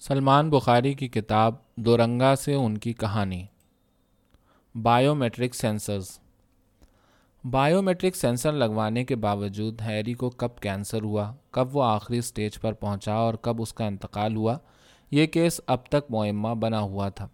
[0.00, 3.46] سلمان بخاری کی کتاب دورنگا سے ان کی کہانی۔
[4.82, 6.18] Biometric sensors
[7.50, 12.60] biometric sensor لگوانے کے باوجود ہیری کو کب کینسر ہوا، کب وہ آخری سٹیج
[12.60, 14.58] پر پہنچا اور کب اس کا انتقال ہوا،
[15.10, 17.28] یہ کیس اب تک معمہ بنا ہوا تھا۔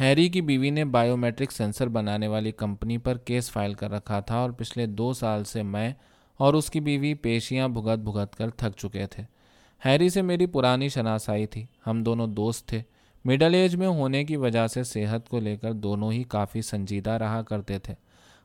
[0.00, 4.20] ہیری کی بیوی نے بائیو میٹرک سینسر بنانے والی کمپنی پر کیس فائل کر رکھا
[4.20, 5.92] تھا اور پچھلے دو سال سے میں
[6.36, 9.35] اور اس کی بیوی پیشیاں بھگت بھگت کر تھک چکے تھے۔
[9.84, 12.82] ہیری سے میری پرانی شناسائی تھی۔ ہم دونوں دوست تھے۔
[13.24, 17.10] مڈل ایج میں ہونے کی وجہ سے صحت کو لے کر دونوں ہی کافی سنجیدہ
[17.10, 17.94] رہا کرتے تھے۔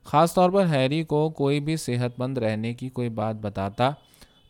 [0.03, 3.91] خاص طور پر ہیری کو کوئی بھی صحت مند رہنے کی کوئی بات بتاتا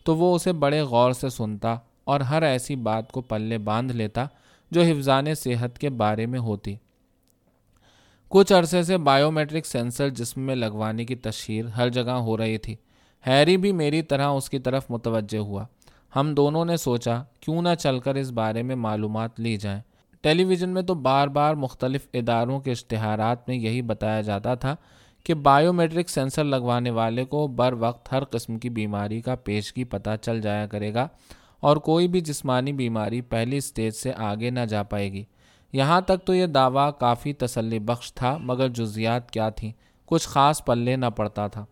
[0.04, 4.26] تو وہ اسے بڑے غور سے سنتا اور ہر ایسی بات کو پلے باندھ لیتا
[4.72, 6.76] جو حفظان صحت کے بارے میں ہوتی۔
[8.30, 12.58] کچھ عرصے سے بائیو میٹرک سینسر جسم میں لگوانے کی تشہیر ہر جگہ ہو رہی
[12.58, 12.76] تھی۔
[13.28, 15.66] ہیری بھی میری طرح اس کی طرف متوجہ ہوا۔
[16.16, 19.82] ہم دونوں نے سوچا کیوں نہ چل کر اس بارے میں معلومات لی جائیں۔
[20.22, 24.76] ٹیلی ویژن میں تو بار بار مختلف اداروں کے اشتہارات میں یہی بتایا جاتا تھا
[25.24, 29.84] کہ بائیو میٹرک سینسر لگوانے والے کو بر وقت ہر قسم کی بیماری کا پیشگی
[29.84, 31.08] پتہ چل جایا کرے گا
[31.60, 35.24] اور کوئی بھی جسمانی بیماری پہلی سٹیج سے آگے نہ جا پائے گی۔
[35.74, 39.72] یہاں تک تو یہ دعویٰ کافی تسلی بخش تھا، مگر جزیات کیا تھیں؟
[40.06, 41.66] کچھ خاص پلے نہ پڑتا تھا۔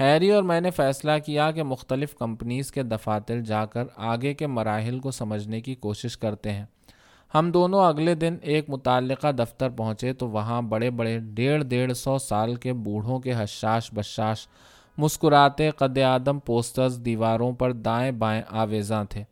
[0.00, 4.46] ہیری اور میں نے فیصلہ کیا کہ مختلف کمپنیز کے دفاتر جا کر آگے کے
[4.46, 6.64] مراحل کو سمجھنے کی کوشش کرتے ہیں۔
[7.34, 12.18] ہم دونوں اگلے دن ایک متعلقہ دفتر پہنچے تو وہاں بڑے بڑے ڈیڑھ ڈیڑھ سو
[12.18, 14.46] سال کے بوڑھوں کے حشاش بشاش
[14.98, 19.24] مسکراتے قد آدم پوسٹرز دیواروں پر دائیں بائیں آویزاں تھے۔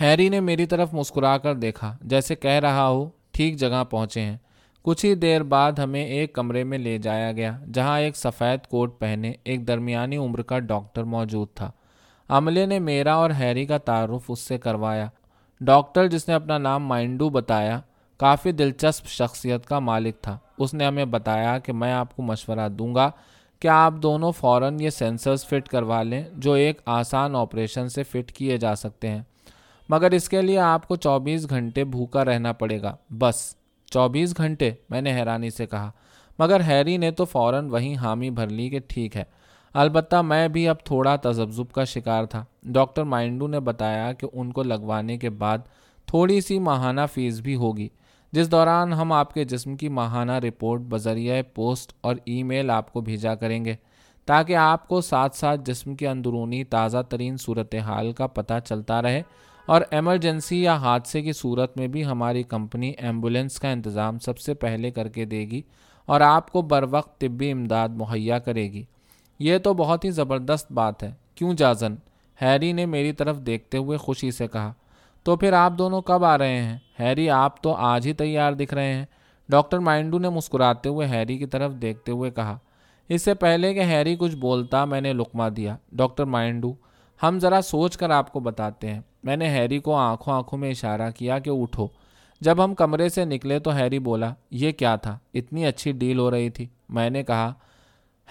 [0.00, 4.36] ہیری نے میری طرف مسکرا کر دیکھا، جیسے کہہ رہا ہو، ٹھیک جگہ پہنچے ہیں۔
[4.82, 8.98] کچھ ہی دیر بعد ہمیں ایک کمرے میں لے جایا گیا، جہاں ایک سفید کوٹ
[8.98, 11.70] پہنے ایک درمیانی عمر کا ڈاکٹر موجود تھا۔
[12.28, 15.06] عملے نے میرا اور ہیری کا تعارف اس سے کروایا۔
[15.60, 17.80] ڈاکٹر، جس نے اپنا نام مائنڈو بتایا،
[18.16, 22.68] کافی دلچسپ شخصیت کا مالک تھا۔ اس نے ہمیں بتایا کہ میں آپ کو مشورہ
[22.68, 23.10] دوں گا
[23.60, 28.32] کہ آپ دونوں فوراً یہ سینسرز فٹ کروا لیں جو ایک آسان آپریشن سے فٹ
[28.32, 29.22] کیے جا سکتے ہیں۔
[29.88, 33.61] مگر اس کے لیے آپ کو چوبیس گھنٹے بھوکا رہنا پڑے گا، بس۔
[33.92, 35.90] چوبیس گھنٹے میں نے حیرانی سے کہا،
[36.38, 39.24] مگر ہیری نے تو فوراً وہیں حامی بھر لی کہ ٹھیک ہے۔
[39.74, 44.52] البتہ میں بھی اب تھوڑا تذبذب کا شکار تھا۔ ڈاکٹر مائنڈو نے بتایا کہ ان
[44.52, 45.58] کو لگوانے کے بعد
[46.06, 47.88] تھوڑی سی ماہانہ فیس بھی ہوگی،
[48.32, 52.92] جس دوران ہم آپ کے جسم کی ماہانہ رپورٹ، بذریعہ پوسٹ اور ای میل آپ
[52.92, 53.74] کو بھیجا کریں گے،
[54.26, 59.22] تاکہ آپ کو ساتھ ساتھ جسم کی اندرونی تازہ ترین صورتحال کا پتہ چلتا رہے
[59.66, 64.54] اور ایمرجنسی یا حادثے کی صورت میں بھی ہماری کمپنی ایمبولینس کا انتظام سب سے
[64.54, 65.62] پہلے کر کے دے گی
[66.06, 68.84] اور آپ کو بر وقت طبی امداد مہیا کرے گی۔
[69.38, 71.94] یہ تو بہت ہی زبردست بات ہے۔ کیوں جازن؟
[72.42, 74.72] ہیری نے میری طرف دیکھتے ہوئے خوشی سے کہا۔
[75.22, 78.74] تو پھر آپ دونوں کب آ رہے ہیں؟ ہیری، آپ تو آج ہی تیار دکھ
[78.74, 79.06] رہے ہیں۔
[79.48, 82.58] ڈاکٹر مائنڈو نے مسکراتے ہوئے ہیری کی طرف دیکھتے ہوئے کہا۔
[83.08, 86.74] اس سے پہلے کہ ہیری کچھ بولتا میں نے لقمہ دیا۔ ڈاکٹر مائنڈو،
[87.22, 90.70] ہم ذرا سوچ کر آپ کو بتاتے ہیں۔ میں نے ہیری کو آنکھوں آنکھوں میں
[90.70, 91.88] اشارہ کیا کہ اٹھو۔
[92.40, 96.30] جب ہم کمرے سے نکلے تو ہیری بولا، یہ کیا تھا؟ اتنی اچھی ڈیل ہو
[96.30, 97.52] رہی تھی۔ میں نے کہا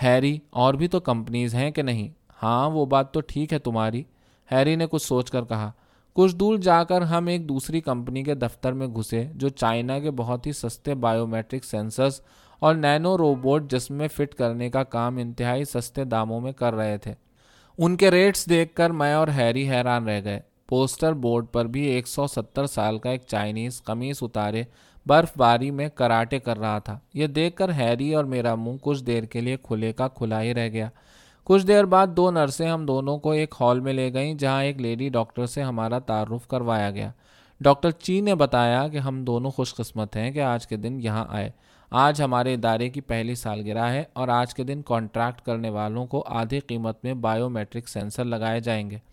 [0.04, 2.10] ہیری اور بھی تو کمپنیز ہیں کہ نہیں؟
[2.44, 4.04] ہاں وہ بات تو ٹھیک ہے تمہاری۔
[4.52, 5.72] ہیری نے کچھ سوچ کر کہا،
[6.14, 10.12] کچھ دور جا کر ہم ایک دوسری کمپنی کے دفتر میں گھسے، جو چائنا کے
[10.12, 12.22] بہت ہی سستے بائیو میٹرک سینسرز
[12.60, 16.98] اور نینو روبوٹ جسم میں فٹ کرنے کا کام انتہائی سستے داموں میں کر رہے
[16.98, 17.14] تھے۔
[17.78, 20.40] ان کے ریٹس دیکھ کر میں اور ہیری حیران رہ گئے۔
[20.72, 24.64] پوسٹر بورڈ پر بھی ایک سو ستر سال کا ایک چائنیز قمیص اتارے
[25.06, 29.04] برف باری میں کراٹے کر رہا تھا۔ یہ دیکھ کر ہیری اور میرا منہ کچھ
[29.04, 30.90] دیر کے لیے کھلے کا کھلا ہی رہ گیا۔
[31.44, 34.78] کچھ دیر بعد دو نرسیں ہم دونوں کو ایک ہال میں لے گئیں، جہاں ایک
[34.78, 37.12] لیڈی ڈاکٹر سے ہمارا تعارف کروایا گیا۔
[37.62, 41.26] ڈاکٹر چی نے بتایا کہ ہم دونوں خوش قسمت ہیں کہ آج کے دن یہاں
[41.30, 41.52] آئے۔
[41.92, 46.24] آج ہمارے ادارے کی پہلی سالگرہ ہے اور آج کے دن کانٹریکٹ کرنے والوں کو
[46.28, 49.11] آدھی قیمت میں بائیو میٹرک سینسر لگائے جائیں گے۔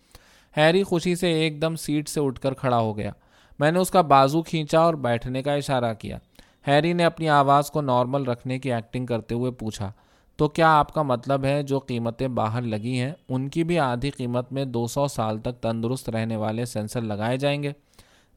[0.57, 3.11] ہیری خوشی سے ایک دم سیٹ سے اٹھ کر کھڑا ہو گیا۔
[3.59, 6.17] میں نے اس کا بازو کھینچا اور بیٹھنے کا اشارہ کیا۔
[6.67, 9.91] ہیری نے اپنی آواز کو نارمل رکھنے کی ایکٹنگ کرتے ہوئے پوچھا،
[10.35, 14.09] تو کیا آپ کا مطلب ہے جو قیمتیں باہر لگی ہیں، ان کی بھی آدھی
[14.09, 17.71] قیمت میں دو سو سال تک تندرست رہنے والے سینسر لگائے جائیں گے؟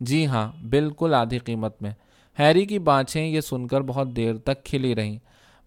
[0.00, 1.90] جی ہاں بالکل آدھی قیمت میں۔
[2.38, 5.19] ہیری کی بانچیں یہ سن کر بہت دیر تک کھلی رہیں۔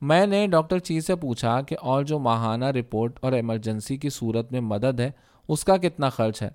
[0.01, 4.51] میں نے ڈاکٹر چی سے پوچھا کہ اور جو ماہانہ رپورٹ اور ایمرجنسی کی صورت
[4.51, 5.11] میں مدد ہے
[5.47, 6.49] اس کا کتنا خرچ ہے؟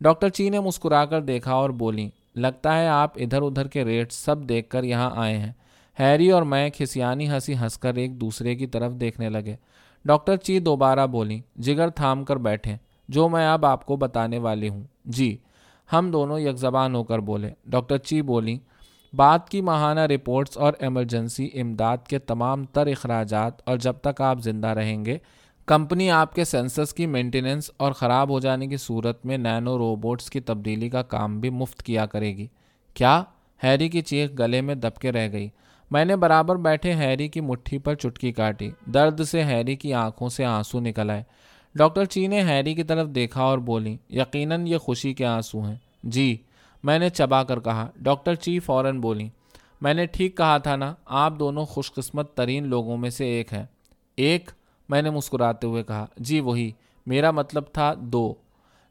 [0.00, 4.12] ڈاکٹر چی نے مسکرا کر دیکھا اور بولی، لگتا ہے آپ ادھر ادھر کے ریٹ
[4.12, 5.52] سب دیکھ کر یہاں آئے ہیں۔
[6.00, 9.56] ہیری اور میں کھسیانی ہنسی ہنس کر ایک دوسرے کی طرف دیکھنے لگے۔
[10.04, 12.76] ڈاکٹر چی دوبارہ بولی، جگر تھام کر بیٹھے،
[13.08, 15.36] جو میں اب آپ کو بتانے والی ہوں۔ جی
[15.92, 18.58] ہم دونوں یک زبان ہو کر بولے۔ ڈاکٹر چی بولی
[19.12, 24.38] بات کی ماہانہ رپورٹس اور ایمرجنسی امداد کے تمام تر اخراجات اور جب تک آپ
[24.40, 25.18] زندہ رہیں گے
[25.66, 30.30] کمپنی آپ کے سینسس کی مینٹیننس اور خراب ہو جانے کی صورت میں نینو روبوٹس
[30.30, 32.46] کی تبدیلی کا کام بھی مفت کیا کرے گی۔
[32.94, 33.24] کیا؟
[33.64, 35.48] ہیری کی چیخ گلے میں دب کے رہ گئی۔
[35.90, 40.28] میں نے برابر بیٹھے ہیری کی مٹھی پر چٹکی کاٹی۔ درد سے ہیری کی آنکھوں
[40.28, 41.22] سے آنسو نکل آئے۔
[41.74, 45.76] ڈاکٹر چی نے ہیری کی طرف دیکھا اور بولی، یقیناً یہ خوشی کے آنسو ہیں۔
[46.02, 46.36] جی
[46.84, 49.28] میں نے چبا کر کہا۔ ڈاکٹر چی فوراً بولی،
[49.80, 53.52] میں نے ٹھیک کہا تھا نا، آپ دونوں خوش قسمت ترین لوگوں میں سے ایک
[53.52, 53.66] ہیں۔
[54.16, 54.50] ایک؟
[54.90, 56.70] میں نے مسکراتے ہوئے کہا جی وہی،
[57.06, 58.34] میرا مطلب تھا دو۔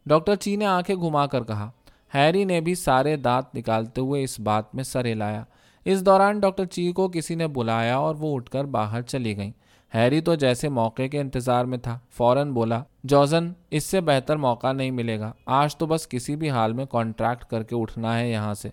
[0.06, 1.72] ڈاکٹر چی نے آنکھیں گھما کر کہا،
[2.14, 5.44] ہیری نے بھی سارے دانت نکالتے ہوئے اس بات میں سر ہلایا۔
[5.86, 9.52] اس دوران ڈاکٹر چی کو کسی نے بلایا اور وہ اٹھ کر باہر چلی گئیں۔
[9.94, 14.72] ہیری تو جیسے موقع کے انتظار میں تھا۔ فوراً بولا، جوزن، اس سے بہتر موقع
[14.72, 18.32] نہیں ملے گا۔ آج تو بس کسی بھی حال میں کانٹریکٹ کر کے اٹھنا ہے
[18.32, 18.70] یہاں سے۔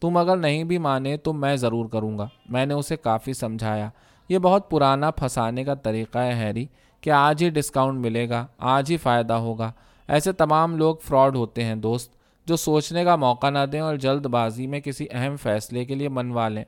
[0.00, 3.90] تم اگر نہیں بھی مانے تو میں ضرور کروں گا۔ میں نے اسے کافی سمجھایا۔
[4.30, 6.66] یہ بہت پرانا پھنسانے کا طریقہ ہے ہیری،
[7.00, 9.72] کہ آج ہی ڈسکاؤنٹ ملے گا، آج ہی فائدہ ہوگا۔
[10.08, 12.12] ایسے تمام لوگ فراڈ ہوتے ہیں، دوست،
[12.46, 16.08] جو سوچنے کا موقع نہ دیں اور جلد بازی میں کسی اہم فیصلے کے لیے
[16.08, 16.64] منوا لیں۔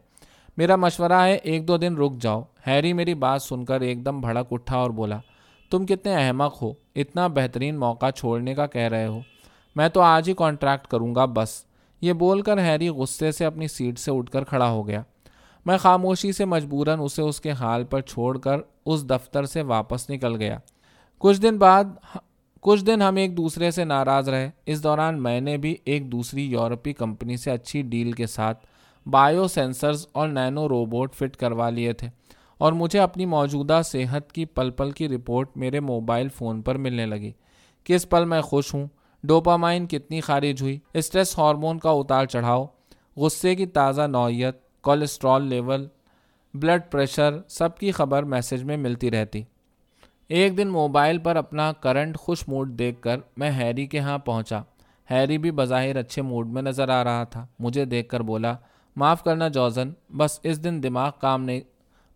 [0.56, 4.20] میرا مشورہ ہے، ایک دو دن رک جاؤ۔ ہیری میری بات سن کر ایک دم
[4.20, 5.18] بھڑک اٹھا اور بولا،
[5.70, 9.20] تم کتنے احمق ہو، اتنا بہترین موقع چھوڑنے کا کہہ رہے ہو۔
[9.76, 11.64] میں تو آج ہی کانٹریکٹ کروں گا، بس۔
[12.00, 15.02] یہ بول کر ہیری غصے سے اپنی سیٹ سے اٹھ کر کھڑا ہو گیا۔
[15.66, 18.56] میں خاموشی سے مجبوراً اسے اس کے حال پر چھوڑ کر
[18.86, 20.58] اس دفتر سے واپس نکل گیا۔
[21.18, 21.84] کچھ دن بعد،
[22.60, 26.44] کچھ دن ہم ایک دوسرے سے ناراض رہے۔ اس دوران میں نے بھی ایک دوسری
[26.44, 28.66] یورپی کمپنی سے اچھی ڈیل کے ساتھ
[29.08, 32.08] بایو سینسرز اور نینو روبوٹ فٹ کروا لیے تھے
[32.58, 37.06] اور مجھے اپنی موجودہ صحت کی پل پل کی رپورٹ میرے موبائل فون پر ملنے
[37.06, 37.32] لگی۔
[37.84, 38.86] کس پل میں خوش ہوں؟
[39.24, 42.66] ڈوپامائن کتنی خارج ہوئی؟ اسٹریس ہارمون کا اتار چڑھاؤ؟
[43.16, 45.88] غصے کی تازہ نوعیت؟ کولیسٹرول لیول
[46.54, 49.42] بلڈ پریشر سب کی خبر میسج میں ملتی رہتی۔
[50.28, 54.60] ایک دن موبائل پر اپنا کرنٹ خوش موڈ دیکھ کر میں ہیری کے ہاں پہنچا۔
[55.10, 58.56] ہیری بھی بظاہر اچھے موڈ میں نظر آ رہا تھا۔ مجھے دیکھ کر بولا،
[58.96, 61.60] معاف کرنا جوزن، بس اس دن دماغ کام نہیں،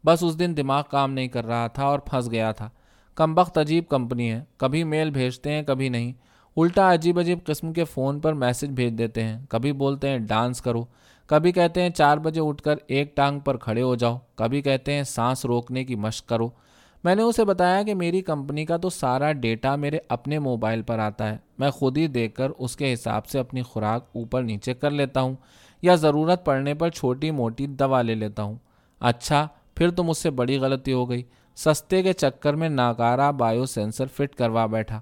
[0.07, 2.71] بس اس دن دماغ کام نہیں کر رہا تھا اور پھنس گیا تھا۔
[3.15, 6.13] کم بخت عجیب کمپنی ہے، کبھی میل بھیجتے ہیں، کبھی نہیں۔
[6.57, 10.61] الٹا عجیب عجیب قسم کے فون پر میسج بھیج دیتے ہیں۔ کبھی بولتے ہیں، ڈانس
[10.63, 10.85] کرو
[11.27, 14.93] کبھی کہتے ہیں چار بجے اٹھ کر ایک ٹانگ پر کھڑے ہو جاؤ، کبھی کہتے
[14.93, 16.49] ہیں سانس روکنے کی مشق کرو۔
[17.05, 20.99] میں نے اسے بتایا کہ میری کمپنی کا تو سارا ڈیٹا میرے اپنے موبائل پر
[20.99, 24.75] آتا ہے۔ میں خود ہی دیکھ کر اس کے حساب سے اپنی خوراک اوپر نیچے
[24.75, 25.35] کر لیتا ہوں
[25.83, 28.55] یا ضرورت پڑنے پر چھوٹی موٹی دوا لے لیتا ہوں۔
[29.01, 31.23] اچھا پھر تو مجھ سے بڑی غلطی ہو گئی۔
[31.57, 35.01] سستے کے چکر میں ناکارہ بایو سینسر فٹ کروا بیٹھا۔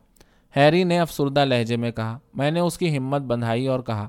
[0.57, 4.09] ہیری نے افسردہ لہجے میں کہا، میں نے اس کی ہمت بندھائی اور کہا،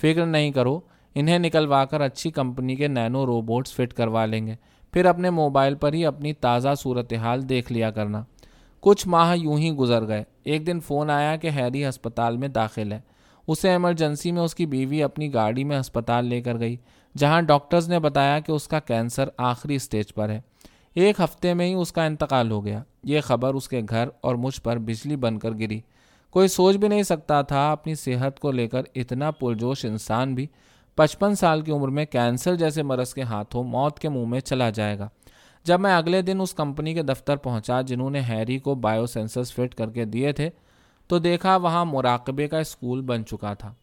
[0.00, 0.80] فکر نہیں کرو
[1.14, 4.54] انہیں نکلوا کر اچھی کمپنی کے نینو روبوٹس فٹ کروا لیں گے۔
[4.92, 8.24] پھر اپنے موبائل پر ہی اپنی تازہ صورتحال دیکھ لیا کرنا۔
[8.80, 12.92] کچھ ماہ یوں ہی گزر گئے۔ ایک دن فون آیا کہ ہیری ہسپتال میں داخل
[12.92, 13.00] ہے۔
[13.46, 16.76] اسے ایمرجنسی میں اس کی بیوی اپنی گاڑی میں ہسپتال لے کر گئی،
[17.18, 20.40] جہاں ڈاکٹرز نے بتایا کہ اس کا کینسر آخری اسٹیج پر ہے۔
[20.94, 24.34] ایک ہفتے میں ہی اس کا انتقال ہو گیا۔ یہ خبر اس کے گھر اور
[24.34, 25.80] مجھ پر بجلی بن کر گری۔
[26.30, 30.46] کوئی سوچ بھی نہیں سکتا تھا، اپنی صحت کو لے کر اتنا پرجوش انسان بھی۔
[30.96, 34.70] پچپن سال کی عمر میں کینسر جیسے مرض کے ہاتھوں موت کے منہ میں چلا
[34.70, 35.08] جائے گا۔
[35.64, 39.52] جب میں اگلے دن اس کمپنی کے دفتر پہنچا جنہوں نے ہیری کو بایو سینسرز
[39.52, 40.50] فٹ کر کے دیے تھے،
[41.06, 43.74] تو دیکھا وہاں مراقبے کا اسکول بن چکا تھا۔